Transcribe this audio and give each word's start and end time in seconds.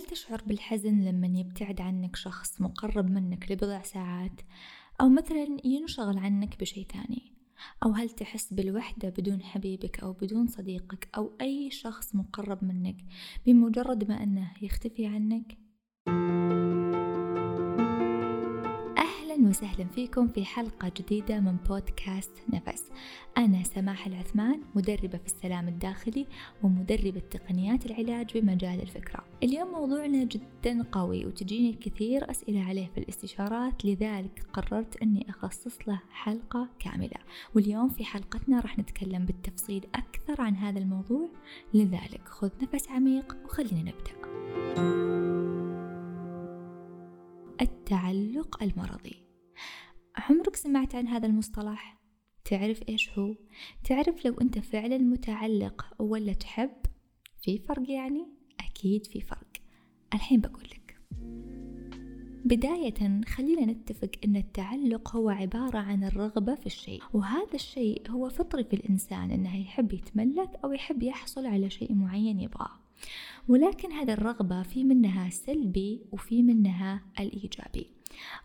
هل 0.00 0.06
تشعر 0.06 0.42
بالحزن 0.46 1.00
لما 1.00 1.26
يبتعد 1.26 1.80
عنك 1.80 2.16
شخص 2.16 2.60
مقرب 2.60 3.10
منك 3.10 3.52
لبضع 3.52 3.82
ساعات 3.82 4.40
أو 5.00 5.08
مثلا 5.08 5.56
ينشغل 5.64 6.18
عنك 6.18 6.60
بشي 6.60 6.86
ثاني 6.92 7.32
أو 7.84 7.92
هل 7.92 8.10
تحس 8.10 8.52
بالوحدة 8.52 9.08
بدون 9.08 9.42
حبيبك 9.42 10.00
أو 10.00 10.12
بدون 10.12 10.46
صديقك 10.46 11.08
أو 11.16 11.32
أي 11.40 11.70
شخص 11.70 12.14
مقرب 12.14 12.64
منك 12.64 12.96
بمجرد 13.46 14.08
ما 14.08 14.22
أنه 14.22 14.52
يختفي 14.62 15.06
عنك؟ 15.06 15.58
وسهلا 19.50 19.84
فيكم 19.84 20.28
في 20.28 20.44
حلقة 20.44 20.92
جديدة 20.96 21.40
من 21.40 21.56
بودكاست 21.68 22.30
نفس. 22.52 22.90
أنا 23.38 23.62
سماح 23.62 24.06
العثمان 24.06 24.60
مدربة 24.74 25.18
في 25.18 25.26
السلام 25.26 25.68
الداخلي 25.68 26.26
ومدربة 26.62 27.22
تقنيات 27.30 27.86
العلاج 27.86 28.38
بمجال 28.38 28.82
الفكرة. 28.82 29.24
اليوم 29.42 29.68
موضوعنا 29.68 30.24
جدا 30.24 30.82
قوي 30.92 31.26
وتجيني 31.26 31.72
كثير 31.72 32.30
أسئلة 32.30 32.64
عليه 32.64 32.86
في 32.94 33.00
الاستشارات 33.00 33.84
لذلك 33.84 34.46
قررت 34.52 34.96
أني 35.02 35.30
أخصص 35.30 35.78
له 35.88 36.00
حلقة 36.10 36.68
كاملة. 36.78 37.20
واليوم 37.54 37.88
في 37.88 38.04
حلقتنا 38.04 38.60
راح 38.60 38.78
نتكلم 38.78 39.24
بالتفصيل 39.24 39.86
أكثر 39.94 40.40
عن 40.40 40.56
هذا 40.56 40.78
الموضوع 40.78 41.28
لذلك 41.74 42.28
خذ 42.28 42.50
نفس 42.62 42.88
عميق 42.90 43.36
وخلينا 43.44 43.80
نبدأ. 43.80 44.20
التعلق 47.60 48.62
المرضي. 48.62 49.29
عمرك 50.16 50.56
سمعت 50.56 50.94
عن 50.94 51.08
هذا 51.08 51.26
المصطلح؟ 51.26 52.00
تعرف 52.44 52.88
إيش 52.88 53.18
هو؟ 53.18 53.34
تعرف 53.84 54.24
لو 54.24 54.34
أنت 54.40 54.58
فعلا 54.58 54.98
متعلق 54.98 55.86
ولا 55.98 56.32
تحب؟ 56.32 56.70
في 57.42 57.58
فرق 57.58 57.90
يعني؟ 57.90 58.26
أكيد 58.60 59.06
في 59.06 59.20
فرق 59.20 59.48
الحين 60.14 60.40
بقولك 60.40 60.96
بداية 62.44 63.20
خلينا 63.24 63.72
نتفق 63.72 64.10
أن 64.24 64.36
التعلق 64.36 65.16
هو 65.16 65.28
عبارة 65.28 65.78
عن 65.78 66.04
الرغبة 66.04 66.54
في 66.54 66.66
الشيء 66.66 67.02
وهذا 67.12 67.54
الشيء 67.54 68.10
هو 68.10 68.28
فطري 68.28 68.64
في 68.64 68.76
الإنسان 68.76 69.30
أنه 69.30 69.60
يحب 69.60 69.92
يتملك 69.92 70.50
أو 70.64 70.72
يحب 70.72 71.02
يحصل 71.02 71.46
على 71.46 71.70
شيء 71.70 71.94
معين 71.94 72.40
يبغاه 72.40 72.80
ولكن 73.48 73.92
هذه 73.92 74.12
الرغبة 74.12 74.62
في 74.62 74.84
منها 74.84 75.30
سلبي 75.30 76.00
وفي 76.12 76.42
منها 76.42 77.02
الإيجابي 77.20 77.86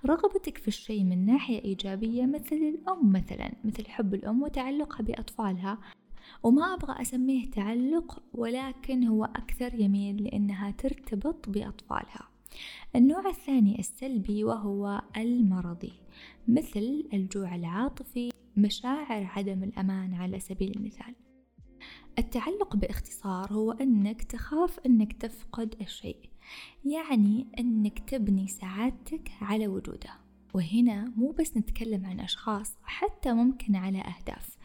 رغبتك 0.06 0.58
في 0.58 0.68
الشيء 0.68 1.04
من 1.04 1.26
ناحية 1.26 1.64
إيجابية 1.64 2.26
مثل 2.26 2.56
الأم 2.56 3.12
مثلا 3.12 3.52
مثل 3.64 3.88
حب 3.88 4.14
الأم 4.14 4.44
وتعلقها 4.44 5.04
بأطفالها. 5.04 5.78
وما 6.44 6.74
أبغى 6.74 7.02
أسميه 7.02 7.52
تعلق 7.52 8.24
ولكن 8.34 9.04
هو 9.04 9.26
أكثر 9.26 9.74
يميل 9.74 10.24
لأنها 10.24 10.72
ترتبط 10.72 11.50
بأطفالها. 11.50 12.30
النوع 12.96 13.30
الثاني 13.30 13.80
السلبي 13.80 14.44
وهو 14.44 15.02
المرضي 15.18 15.94
مثل 16.48 17.04
الجوع 17.14 17.56
العاطفي 17.56 18.32
مشاعر 18.58 19.24
عدم 19.36 19.64
الأمان 19.64 20.14
على 20.14 20.40
سبيل 20.40 20.72
المثال. 20.76 21.16
التعلق 22.20 22.76
باختصار 22.76 23.54
هو 23.54 23.72
أنك 23.72 24.24
تخاف 24.24 24.80
أنك 24.86 25.14
تفقد 25.14 25.76
الشيء. 25.82 26.30
يعني 26.86 27.48
أنك 27.60 28.00
تبني 28.00 28.48
سعادتك 28.48 29.32
على 29.42 29.68
وجوده 29.68 30.26
وهنا 30.56 31.14
مو 31.16 31.32
بس 31.32 31.58
نتكلم 31.58 32.06
عن 32.06 32.20
أشخاص 32.20 32.74
حتى 32.84 33.34
ممكن 33.34 33.76
على 33.76 33.98
أهداف. 33.98 34.58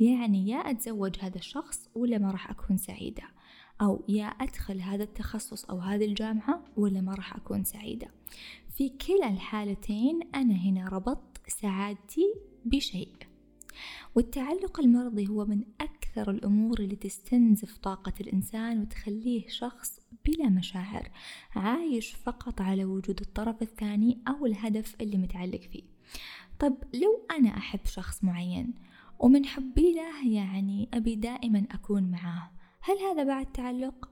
يعني 0.00 0.48
يا 0.48 0.56
أتزوج 0.56 1.16
هذا 1.20 1.38
الشخص 1.38 1.88
ولا 1.94 2.18
ما 2.18 2.30
راح 2.30 2.50
أكون 2.50 2.76
سعيدة. 2.76 3.22
أو 3.80 4.04
يا 4.08 4.26
أدخل 4.26 4.80
هذا 4.80 5.04
التخصص 5.04 5.64
أو 5.64 5.78
هذه 5.78 6.04
الجامعة 6.04 6.64
ولا 6.76 7.00
ما 7.00 7.14
راح 7.14 7.36
أكون 7.36 7.64
سعيدة. 7.64 8.08
في 8.76 8.88
كلا 8.88 9.28
الحالتين 9.30 10.20
أنا 10.34 10.54
هنا 10.54 10.88
ربطت 10.88 11.40
سعادتي 11.48 12.34
بشيء. 12.64 13.16
والتعلق 14.14 14.80
المرضي 14.80 15.28
هو 15.28 15.44
من 15.44 15.62
أكثر 15.80 15.95
الأمور 16.22 16.80
اللي 16.80 16.96
تستنزف 16.96 17.76
طاقة 17.76 18.12
الإنسان 18.20 18.80
وتخليه 18.80 19.48
شخص 19.48 20.00
بلا 20.24 20.48
مشاعر 20.48 21.10
عايش 21.54 22.10
فقط 22.10 22.60
على 22.60 22.84
وجود 22.84 23.20
الطرف 23.20 23.62
الثاني 23.62 24.18
أو 24.28 24.46
الهدف 24.46 24.96
اللي 25.00 25.16
متعلق 25.16 25.60
فيه. 25.60 25.82
طب 26.58 26.76
لو 26.94 27.26
أنا 27.30 27.56
أحب 27.56 27.80
شخص 27.84 28.24
معين 28.24 28.74
ومن 29.18 29.44
حبي 29.44 29.92
له 29.92 30.28
يعني 30.32 30.88
أبي 30.94 31.14
دائما 31.14 31.66
أكون 31.70 32.10
معاه 32.10 32.50
هل 32.80 32.98
هذا 32.98 33.24
بعد 33.24 33.52
تعلق؟ 33.52 34.10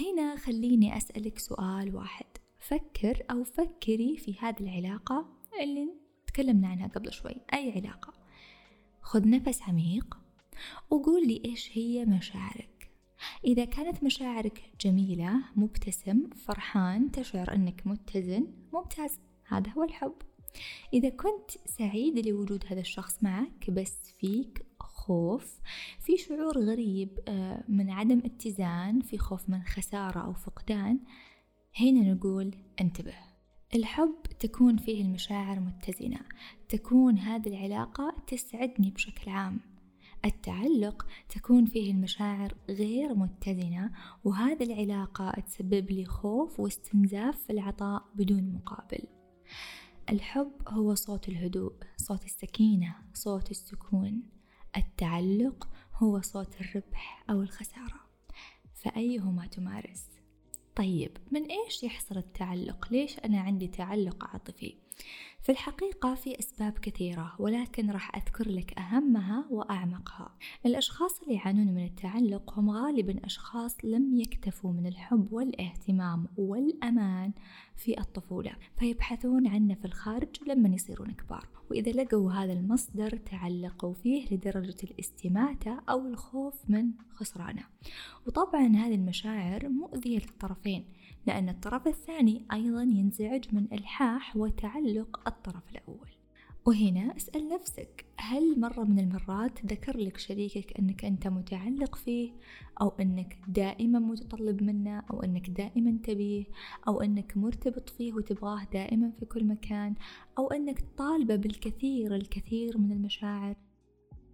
هنا 0.00 0.36
خليني 0.36 0.96
أسألك 0.96 1.38
سؤال 1.38 1.96
واحد. 1.96 2.26
فكر 2.58 3.22
أو 3.30 3.44
فكري 3.44 4.16
في 4.16 4.34
هذه 4.40 4.60
العلاقة 4.60 5.26
اللي 5.62 5.88
تكلمنا 6.26 6.68
عنها 6.68 6.86
قبل 6.86 7.12
شوي. 7.12 7.36
أي 7.54 7.72
علاقة؟ 7.72 8.12
خذ 9.00 9.28
نفس 9.28 9.62
عميق 9.62 10.25
وقول 10.90 11.26
لي 11.26 11.42
إيش 11.44 11.70
هي 11.78 12.04
مشاعرك. 12.04 12.90
إذا 13.44 13.64
كانت 13.64 14.04
مشاعرك 14.04 14.70
جميلة 14.80 15.32
مبتسم 15.56 16.30
فرحان 16.30 17.10
تشعر 17.10 17.54
أنك 17.54 17.82
متزن 17.86 18.46
ممتاز. 18.72 19.18
هذا 19.48 19.70
هو 19.70 19.84
الحب. 19.84 20.14
إذا 20.92 21.08
كنت 21.08 21.50
سعيد 21.66 22.26
لوجود 22.28 22.64
هذا 22.66 22.80
الشخص 22.80 23.22
معك 23.22 23.70
بس 23.70 23.98
فيك 24.18 24.66
خوف 24.80 25.60
في 26.00 26.16
شعور 26.16 26.58
غريب 26.58 27.18
آه، 27.28 27.64
من 27.68 27.90
عدم 27.90 28.22
اتزان 28.24 29.00
في 29.00 29.18
خوف 29.18 29.50
من 29.50 29.62
خسارة 29.62 30.20
أو 30.20 30.32
فقدان 30.32 30.98
هنا 31.80 32.12
نقول 32.12 32.54
انتبه. 32.80 33.14
الحب 33.74 34.22
تكون 34.40 34.76
فيه 34.76 35.02
المشاعر 35.02 35.60
متزنة. 35.60 36.20
تكون 36.68 37.18
هذه 37.18 37.48
العلاقة 37.48 38.14
تسعدني 38.26 38.90
بشكل 38.90 39.30
عام. 39.30 39.60
التعلق 40.24 41.06
تكون 41.28 41.66
فيه 41.66 41.90
المشاعر 41.90 42.54
غير 42.68 43.14
متزنة 43.14 43.92
وهذه 44.24 44.62
العلاقة 44.62 45.30
تسبب 45.30 45.90
لي 45.90 46.04
خوف 46.04 46.60
واستنزاف 46.60 47.38
في 47.38 47.50
العطاء 47.50 48.04
بدون 48.14 48.52
مقابل 48.52 49.04
الحب 50.10 50.52
هو 50.68 50.94
صوت 50.94 51.28
الهدوء 51.28 51.72
صوت 51.96 52.24
السكينة 52.24 52.94
صوت 53.14 53.50
السكون 53.50 54.22
التعلق 54.76 55.68
هو 55.94 56.20
صوت 56.20 56.60
الربح 56.60 57.24
أو 57.30 57.42
الخسارة 57.42 58.00
فأيهما 58.74 59.46
تمارس 59.46 60.06
طيب 60.76 61.16
من 61.30 61.42
إيش 61.44 61.82
يحصل 61.82 62.16
التعلق؟ 62.16 62.88
ليش 62.92 63.18
أنا 63.18 63.40
عندي 63.40 63.68
تعلق 63.68 64.24
عاطفي؟ 64.24 64.85
في 65.46 65.52
الحقيقة 65.52 66.14
في 66.14 66.38
أسباب 66.38 66.72
كثيرة 66.78 67.34
ولكن 67.38 67.90
راح 67.90 68.16
أذكر 68.16 68.48
لك 68.48 68.78
أهمها 68.78 69.46
وأعمقها. 69.50 70.34
الأشخاص 70.66 71.20
اللي 71.22 71.34
يعانون 71.34 71.66
من 71.66 71.84
التعلق 71.84 72.58
هم 72.58 72.70
غالبا 72.70 73.26
أشخاص 73.26 73.76
لم 73.84 74.16
يكتفوا 74.20 74.72
من 74.72 74.86
الحب 74.86 75.32
والاهتمام 75.32 76.26
والأمان 76.36 77.32
في 77.76 78.00
الطفولة 78.00 78.52
فيبحثون 78.78 79.46
عنه 79.46 79.74
في 79.74 79.84
الخارج 79.84 80.28
لما 80.46 80.68
يصيرون 80.68 81.10
كبار. 81.10 81.48
وإذا 81.70 81.92
لقوا 81.92 82.32
هذا 82.32 82.52
المصدر 82.52 83.16
تعلقوا 83.16 83.94
فيه 83.94 84.26
لدرجة 84.30 84.76
الاستماتة 84.84 85.80
أو 85.90 86.06
الخوف 86.06 86.54
من 86.68 86.90
خسرانة. 87.14 87.62
وطبعا 88.26 88.66
هذه 88.66 88.94
المشاعر 88.94 89.68
مؤذية 89.68 90.18
للطرفين 90.18 90.84
لأن 91.26 91.48
الطرف 91.48 91.86
الثاني 91.86 92.42
أيضا 92.52 92.82
ينزعج 92.82 93.44
من 93.52 93.66
إلحاح 93.72 94.36
وتعلق 94.36 94.85
الطرف 95.26 95.70
الأول. 95.70 96.08
وهنا 96.66 97.16
أسأل 97.16 97.48
نفسك 97.48 98.04
هل 98.18 98.60
مرة 98.60 98.84
من 98.84 98.98
المرات 98.98 99.66
ذكر 99.66 99.98
لك 99.98 100.16
شريكك 100.18 100.78
أنك 100.78 101.04
أنت 101.04 101.28
متعلق 101.28 101.94
فيه 101.94 102.32
أو 102.80 102.88
أنك 102.88 103.38
دائما 103.48 103.98
متطلب 103.98 104.62
منه 104.62 105.02
أو 105.10 105.22
أنك 105.22 105.50
دائما 105.50 105.98
تبيه 106.04 106.44
أو 106.88 107.00
أنك 107.00 107.36
مرتبط 107.36 107.90
فيه 107.90 108.12
وتبغاه 108.12 108.64
دائما 108.72 109.10
في 109.18 109.24
كل 109.24 109.44
مكان 109.44 109.94
أو 110.38 110.46
أنك 110.46 110.84
طالبة 110.98 111.36
بالكثير 111.36 112.14
الكثير 112.14 112.78
من 112.78 112.92
المشاعر؟ 112.92 113.54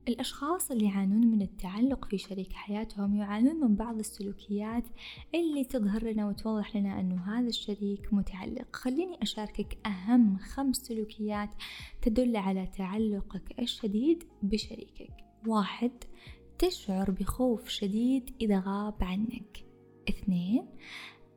الأشخاص 0.09 0.71
اللي 0.71 0.85
يعانون 0.85 1.27
من 1.27 1.43
التعلق 1.43 2.05
في 2.05 2.19
شريك 2.19 2.53
حياتهم 2.53 3.17
يعانون 3.17 3.61
من 3.61 3.75
بعض 3.75 3.99
السلوكيات 3.99 4.85
اللي 5.35 5.65
تظهر 5.65 6.05
لنا 6.05 6.29
وتوضح 6.29 6.77
لنا 6.77 7.01
أنه 7.01 7.39
هذا 7.39 7.49
الشريك 7.49 8.09
متعلق. 8.13 8.77
خليني 8.77 9.23
أشاركك 9.23 9.79
أهم 9.87 10.37
خمس 10.39 10.77
سلوكيات 10.77 11.51
تدل 12.03 12.37
على 12.37 12.67
تعلقك 12.67 13.59
الشديد 13.59 14.25
بشريكك. 14.43 15.13
واحد 15.47 15.91
تشعر 16.59 17.11
بخوف 17.11 17.69
شديد 17.69 18.31
إذا 18.41 18.63
غاب 18.67 19.05
عنك. 19.05 19.65
اثنين 20.09 20.67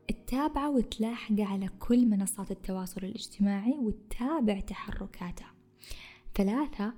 تتابعه 0.07 0.69
وتلاحقه 0.71 1.45
على 1.45 1.67
كل 1.79 2.05
منصات 2.05 2.51
التواصل 2.51 3.01
الاجتماعي 3.05 3.77
وتتابع 3.77 4.59
تحركاته. 4.59 5.45
ثلاثة 6.35 6.93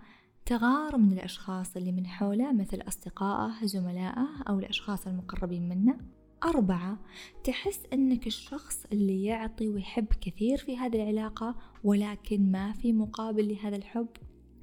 تغار 0.48 0.98
من 0.98 1.12
الأشخاص 1.12 1.78
اللي 1.78 1.92
من 1.92 2.08
حوله 2.08 2.52
مثل 2.52 2.82
أصدقائه 2.88 3.66
زملائه 3.66 4.28
أو 4.50 4.60
الأشخاص 4.60 5.08
المقربين 5.08 5.70
منه. 5.70 5.98
أربعة 6.44 7.00
تحس 7.44 7.80
أنك 7.94 8.28
الشخص 8.28 8.86
اللي 8.92 9.24
يعطي 9.24 9.70
ويحب 9.70 10.08
كثير 10.22 10.58
في 10.58 10.78
هذه 10.78 10.96
العلاقة 10.96 11.56
ولكن 11.84 12.52
ما 12.52 12.74
في 12.74 12.94
مقابل 12.94 13.54
لهذا 13.54 13.76
الحب. 13.76 14.08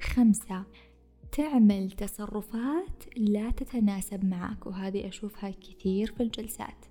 خمسة 0.01 0.65
تعمل 1.33 1.91
تصرفات 1.91 3.05
لا 3.17 3.51
تتناسب 3.51 4.25
معك 4.25 4.67
وهذه 4.67 5.09
أشوفها 5.09 5.51
كثير 5.51 6.15
في 6.17 6.23
الجلسات. 6.23 6.87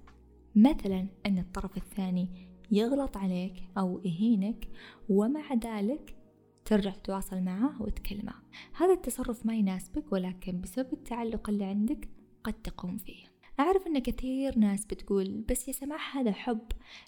مثلا 0.55 1.07
أن 1.25 1.37
الطرف 1.37 1.77
الثاني 1.77 2.29
يغلط 2.71 3.17
عليك 3.17 3.53
أو 3.77 4.01
يهينك 4.05 4.67
ومع 5.09 5.53
ذلك 5.53 6.22
ترجع 6.65 6.91
تتواصل 6.91 7.41
معه 7.41 7.81
وتكلمه. 7.81 8.33
هذا 8.73 8.93
التصرف 8.93 9.45
ما 9.45 9.55
يناسبك 9.55 10.11
ولكن 10.11 10.61
بسبب 10.61 10.93
التعلق 10.93 11.49
اللي 11.49 11.65
عندك 11.65 12.09
قد 12.43 12.53
تقوم 12.53 12.97
فيه. 12.97 13.33
أعرف 13.59 13.87
أن 13.87 13.99
كثير 13.99 14.59
ناس 14.59 14.85
بتقول 14.85 15.45
بس 15.49 15.67
يا 15.67 15.73
سماح 15.73 16.17
هذا 16.17 16.31
حب. 16.31 16.61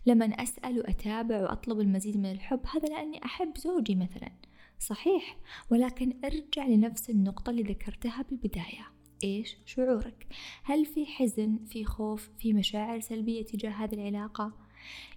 لما 0.06 0.26
أسأل 0.26 0.80
وأتابع 0.80 1.42
وأطلب 1.42 1.80
المزيد 1.80 2.18
من 2.18 2.32
الحب 2.32 2.60
هذا 2.74 2.88
لأني 2.88 3.26
أحب 3.26 3.58
زوجي 3.58 3.96
مثلا. 3.96 4.32
صحيح 4.80 5.38
ولكن 5.70 6.14
ارجع 6.26 6.68
لنفس 6.68 7.10
النقطة 7.10 7.50
اللي 7.50 7.64
ذكرتها 7.64 8.22
بالبداية. 8.30 8.88
إيش 9.24 9.58
شعورك؟ 9.66 10.28
هل 10.64 10.86
في 10.86 11.06
حزن 11.06 11.60
في 11.66 11.86
خوف 11.86 12.30
في 12.38 12.54
مشاعر 12.54 13.00
سلبية 13.00 13.44
تجاه 13.44 13.72
هذه 13.72 13.94
العلاقة؟ 13.94 14.65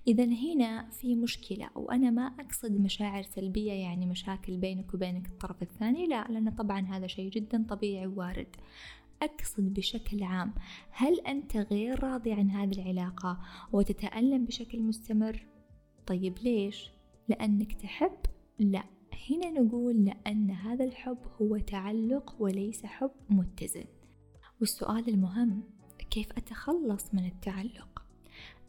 إذا 0.06 0.24
هنا 0.24 0.90
في 0.90 1.14
مشكلة 1.14 1.70
وأنا 1.74 2.10
ما 2.10 2.22
أقصد 2.22 2.72
مشاعر 2.72 3.22
سلبية 3.22 3.72
يعني 3.72 4.06
مشاكل 4.06 4.56
بينك 4.56 4.94
وبينك 4.94 5.26
الطرف 5.26 5.62
الثاني 5.62 6.06
لا 6.06 6.28
لأن 6.28 6.50
طبعا 6.50 6.80
هذا 6.80 7.06
شيء 7.06 7.30
جدا 7.30 7.64
طبيعي 7.68 8.06
ووارد 8.06 8.56
أقصد 9.22 9.74
بشكل 9.74 10.22
عام 10.22 10.54
هل 10.90 11.20
أنت 11.20 11.56
غير 11.56 12.04
راضي 12.04 12.32
عن 12.32 12.50
هذه 12.50 12.72
العلاقة 12.72 13.40
وتتألم 13.72 14.44
بشكل 14.44 14.80
مستمر؟ 14.80 15.46
طيب 16.06 16.38
ليش؟ 16.42 16.90
لأنك 17.28 17.72
تحب؟ 17.72 18.18
لا 18.58 18.84
هنا 19.30 19.50
نقول 19.60 20.04
لأن 20.04 20.50
هذا 20.50 20.84
الحب 20.84 21.18
هو 21.42 21.58
تعلق 21.58 22.34
وليس 22.38 22.86
حب 22.86 23.10
متزن 23.30 23.84
والسؤال 24.60 25.08
المهم 25.08 25.62
كيف 26.10 26.32
أتخلص 26.32 27.14
من 27.14 27.24
التعلق؟ 27.24 28.02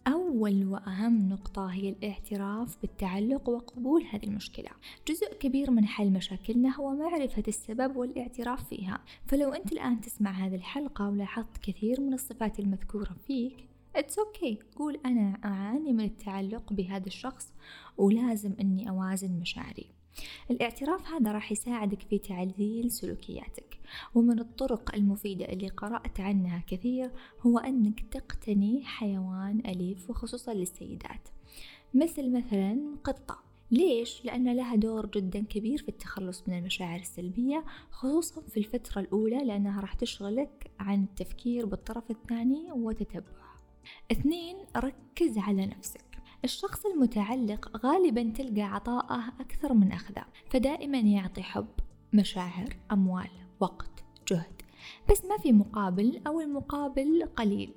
أول 0.08 0.66
وأهم 0.66 1.30
نقطة 1.30 1.66
هي 1.66 1.90
الاعتراف 1.90 2.78
بالتعلق 2.82 3.50
وقبول 3.50 4.04
هذه 4.04 4.24
المشكلة. 4.24 4.70
جزء 5.08 5.34
كبير 5.34 5.72
من 5.72 5.86
حل 5.86 6.12
مشاكلنا 6.12 6.76
هو 6.76 6.96
معرفة 6.96 7.44
السبب 7.48 7.96
والاعتراف 7.96 8.70
فيها. 8.70 9.00
فلو 9.28 9.54
أنت 9.54 9.72
الآن 9.72 10.02
تسمع 10.02 10.32
هذه 10.32 10.56
الحلقة 10.56 11.10
ولاحظت 11.10 11.58
كثير 11.58 12.02
من 12.02 12.14
الصفات 12.14 12.60
المذكورة 12.60 13.16
فيك 13.28 13.70
It's 13.98 14.16
okay. 14.16 14.56
قول 14.76 15.00
أنا 15.06 15.38
أعاني 15.46 15.94
من 15.94 16.04
التعلق 16.06 16.74
بهذا 16.74 17.08
الشخص 17.08 17.54
ولازم 17.98 18.54
أني 18.62 18.90
أوازن 18.90 19.40
مشاعري. 19.40 19.99
الاعتراف 20.52 21.08
هذا 21.08 21.32
راح 21.32 21.52
يساعدك 21.52 22.02
في 22.02 22.18
تعديل 22.18 22.92
سلوكياتك 22.92 23.80
ومن 24.16 24.40
الطرق 24.40 24.96
المفيدة 24.96 25.46
اللي 25.46 25.68
قرأت 25.68 26.20
عنها 26.20 26.64
كثير 26.68 27.12
هو 27.42 27.60
أنك 27.60 28.00
تقتني 28.12 28.86
حيوان 28.86 29.62
أليف 29.66 30.10
وخصوصا 30.10 30.54
للسيدات. 30.54 31.30
مثل 31.94 32.32
مثلا 32.32 32.96
قطة. 33.04 33.40
ليش؟ 33.72 34.26
لأن 34.26 34.56
لها 34.56 34.76
دور 34.76 35.06
جدا 35.06 35.44
كبير 35.44 35.78
في 35.78 35.90
التخلص 35.90 36.44
من 36.48 36.58
المشاعر 36.58 37.00
السلبية 37.00 37.66
خصوصا 37.92 38.42
في 38.42 38.58
الفترة 38.58 39.02
الأولى 39.02 39.46
لأنها 39.46 39.82
راح 39.82 39.94
تشغلك 39.94 40.72
عن 40.80 41.04
التفكير 41.04 41.66
بالطرف 41.66 42.12
الثاني 42.12 42.72
وتتبعه. 42.72 43.56
اثنين 44.12 44.58
ركز 44.78 45.38
على 45.38 45.66
نفسك. 45.66 46.09
الشخص 46.44 46.86
المتعلق 46.86 47.86
غالبا 47.86 48.34
تلقى 48.38 48.62
عطاءه 48.62 49.34
أكثر 49.40 49.74
من 49.74 49.92
أخذه 49.92 50.26
فدائما 50.50 51.00
يعطي 51.00 51.44
حب 51.44 51.68
مشاعر 52.14 52.78
أموال 52.92 53.30
وقت 53.60 54.04
جهد 54.28 54.62
بس 55.12 55.26
ما 55.26 55.38
في 55.38 55.52
مقابل 55.52 56.22
أو 56.28 56.42
المقابل 56.42 57.30
قليل. 57.36 57.74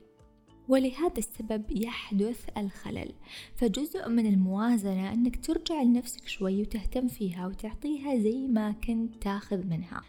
ولهذا 0.68 1.18
السبب 1.18 1.64
يحدث 1.70 2.46
الخلل 2.56 3.12
فجزء 3.54 4.08
من 4.08 4.26
الموازنة 4.26 5.12
أنك 5.12 5.44
ترجع 5.46 5.82
لنفسك 5.82 6.28
شوي 6.28 6.62
وتهتم 6.62 7.08
فيها 7.08 7.46
وتعطيها 7.46 8.18
زي 8.18 8.46
ما 8.46 8.72
كنت 8.72 9.22
تاخذ 9.22 9.66
منها. 9.66 10.02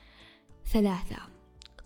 ثلاثة 0.66 1.18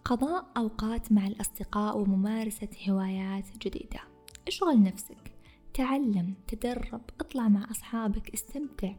قضاء 0.05 0.45
أوقات 0.57 1.11
مع 1.11 1.27
الأصدقاء 1.27 1.97
وممارسة 1.97 2.69
هوايات 2.89 3.57
جديدة. 3.57 3.99
اشغل 4.47 4.83
نفسك؟ 4.83 5.26
تعلم 5.77 6.33
تدرب 6.47 7.01
اطلع 7.19 7.47
مع 7.47 7.71
أصحابك 7.71 8.33
استمتع. 8.33 8.93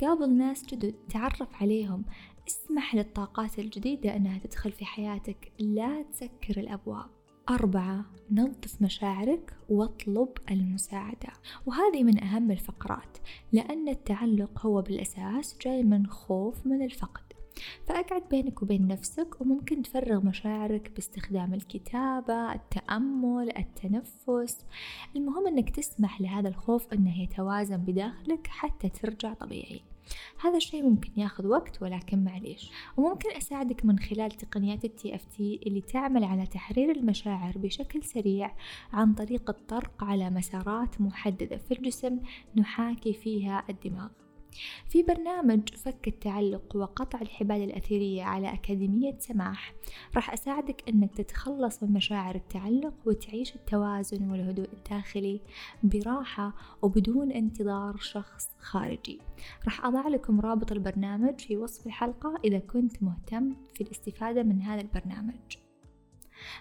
قابل 0.00 0.32
ناس 0.32 0.66
جدد 0.66 0.94
تعرف 1.08 1.62
عليهم. 1.62 2.04
اسمح 2.48 2.94
للطاقات 2.94 3.58
الجديدة 3.58 4.16
أنها 4.16 4.38
تدخل 4.38 4.72
في 4.72 4.84
حياتك. 4.84 5.52
لا 5.58 6.02
تسكر 6.02 6.60
الأبواب. 6.60 7.06
أربعة 7.50 8.04
نظف 8.30 8.82
مشاعرك 8.82 9.56
واطلب 9.68 10.28
المساعدة. 10.50 11.32
وهذه 11.66 12.02
من 12.02 12.22
أهم 12.22 12.50
الفقرات 12.50 13.18
لأن 13.52 13.88
التعلق 13.88 14.66
هو 14.66 14.82
بالأساس 14.82 15.58
جاي 15.62 15.82
من 15.82 16.06
خوف 16.06 16.66
من 16.66 16.82
الفقد. 16.82 17.33
فأقعد 17.86 18.22
بينك 18.30 18.62
وبين 18.62 18.86
نفسك 18.86 19.40
وممكن 19.40 19.82
تفرغ 19.82 20.24
مشاعرك 20.24 20.90
باستخدام 20.94 21.54
الكتابة 21.54 22.52
التأمل 22.52 23.58
التنفس. 23.58 24.64
المهم 25.16 25.46
أنك 25.46 25.70
تسمح 25.70 26.20
لهذا 26.20 26.48
الخوف 26.48 26.92
أنه 26.92 27.22
يتوازن 27.22 27.76
بداخلك 27.76 28.46
حتى 28.46 28.88
ترجع 28.88 29.34
طبيعي. 29.34 29.80
هذا 30.40 30.56
الشيء 30.56 30.82
ممكن 30.82 31.10
ياخذ 31.16 31.46
وقت 31.46 31.82
ولكن 31.82 32.24
معليش. 32.24 32.70
وممكن 32.96 33.30
أساعدك 33.30 33.84
من 33.84 33.98
خلال 33.98 34.30
تقنيات 34.30 34.84
التي 34.84 35.14
اف 35.14 35.24
تي 35.24 35.60
اللي 35.66 35.80
تعمل 35.80 36.24
على 36.24 36.46
تحرير 36.46 36.90
المشاعر 36.90 37.58
بشكل 37.58 38.02
سريع 38.02 38.56
عن 38.92 39.14
طريق 39.14 39.50
الطرق 39.50 40.04
على 40.04 40.30
مسارات 40.30 41.00
محددة 41.00 41.56
في 41.56 41.74
الجسم 41.78 42.20
نحاكي 42.56 43.12
فيها 43.12 43.64
الدماغ. 43.70 44.23
في 44.88 45.02
برنامج 45.02 45.68
فك 45.68 46.08
التعلق 46.08 46.76
وقطع 46.76 47.20
الحبال 47.20 47.62
الأثيرية 47.62 48.22
على 48.22 48.52
أكاديمية 48.52 49.16
سماح 49.18 49.74
راح 50.14 50.32
أساعدك 50.32 50.88
أنك 50.88 51.14
تتخلص 51.14 51.82
من 51.82 51.92
مشاعر 51.92 52.34
التعلق 52.34 52.94
وتعيش 53.06 53.54
التوازن 53.54 54.30
والهدوء 54.30 54.68
الداخلي 54.72 55.40
براحة 55.82 56.54
وبدون 56.82 57.32
انتظار 57.32 57.96
شخص 57.96 58.50
خارجي. 58.60 59.18
راح 59.64 59.84
أضع 59.84 60.08
لكم 60.08 60.40
رابط 60.40 60.72
البرنامج 60.72 61.40
في 61.40 61.56
وصف 61.56 61.86
الحلقة 61.86 62.34
إذا 62.44 62.58
كنت 62.58 63.02
مهتم 63.02 63.56
في 63.74 63.80
الاستفادة 63.80 64.42
من 64.42 64.62
هذا 64.62 64.80
البرنامج. 64.80 65.63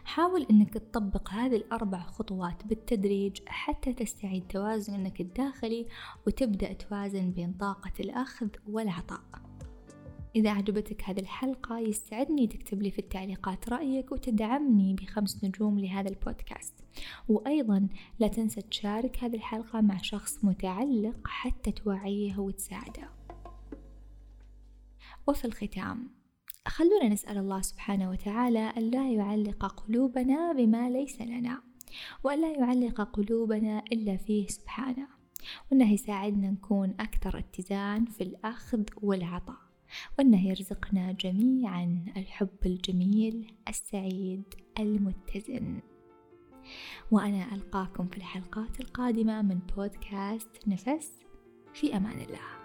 حاول 0.04 0.48
أنك 0.52 0.74
تطبق 0.74 1.30
هذه 1.30 1.56
الأربع 1.56 2.00
خطوات 2.00 2.66
بالتدريج 2.66 3.40
حتى 3.46 3.94
تستعيد 3.94 4.48
توازنك 4.48 5.22
الداخلي 5.22 5.88
وتبدأ 6.28 6.74
توازن 6.74 7.32
بين 7.32 7.54
طاقة 7.54 7.92
الأخذ 8.00 8.48
والعطاء. 8.68 9.22
إذا 10.36 10.50
أعجبتك 10.50 11.04
هذه 11.04 11.20
الحلقة 11.20 11.80
يستعدني 11.80 12.48
تكتب 12.48 12.82
لي 12.82 12.92
في 12.92 13.00
التعليقات 13.00 13.70
رأيك 13.70 14.12
وتدعمني 14.12 14.94
بخمس 14.94 15.44
نجوم 15.44 15.80
لهذا 15.80 16.10
البودكاست. 16.10 16.74
وأيضا 17.30 17.88
لا 18.20 18.28
تنسى 18.28 18.62
تشارك 18.62 19.24
هذه 19.24 19.36
الحلقة 19.36 19.82
مع 19.82 19.98
شخص 19.98 20.46
متعلق 20.46 21.28
حتى 21.28 21.72
توعيه 21.72 22.38
وتساعده. 22.38 23.10
وفي 25.28 25.46
الختام 25.46 26.23
خلونا 26.74 27.10
نسأل 27.10 27.38
الله 27.38 27.62
سبحانه 27.62 28.10
وتعالى 28.10 28.74
أن 28.78 28.90
لا 28.90 29.12
يعلق 29.12 29.66
قلوبنا 29.66 30.54
بما 30.54 30.90
ليس 30.90 31.22
لنا 31.22 31.62
وأن 32.24 32.42
لا 32.42 32.52
يعلق 32.52 33.02
قلوبنا 33.02 33.84
إلا 33.92 34.18
فيه 34.18 34.48
سبحانه. 34.48 35.08
وأنه 35.72 35.94
يساعدنا 35.94 36.52
نكون 36.52 36.96
أكثر 37.00 37.38
اتزان 37.40 38.06
في 38.06 38.24
الأخذ 38.24 38.84
والعطاء 39.02 39.58
وأنه 40.18 40.48
يرزقنا 40.48 41.12
جميعا 41.12 42.06
الحب 42.18 42.58
الجميل 42.66 43.54
السعيد 43.68 44.44
المتزن. 44.80 45.80
وأنا 47.12 47.56
ألقاكم 47.56 48.08
في 48.08 48.18
الحلقات 48.18 48.80
القادمة 48.80 49.42
من 49.42 49.60
بودكاست 49.76 50.68
نفس 50.68 51.12
في 51.74 51.98
أمان 51.98 52.22
الله. 52.22 52.63